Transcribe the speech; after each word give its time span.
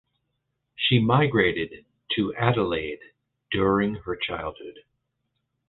She 0.75 0.97
migrated 0.97 1.85
to 2.15 2.33
Adelaide 2.33 3.01
during 3.51 3.93
her 3.93 4.15
childhood. 4.15 4.79